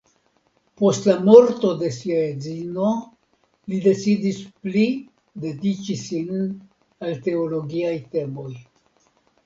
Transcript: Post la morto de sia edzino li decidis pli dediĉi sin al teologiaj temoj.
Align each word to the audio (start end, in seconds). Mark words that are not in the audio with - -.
Post 0.81 1.03
la 1.09 1.13
morto 1.27 1.73
de 1.81 1.89
sia 1.97 2.23
edzino 2.29 2.87
li 3.69 3.83
decidis 3.85 4.41
pli 4.65 4.89
dediĉi 5.47 6.01
sin 6.09 6.37
al 6.45 7.19
teologiaj 7.31 7.97
temoj. 8.17 8.53